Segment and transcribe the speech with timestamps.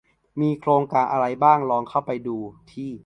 [0.41, 2.37] มีโครงการอะไรบ้างลองเข้าไปดู
[2.71, 2.91] ที่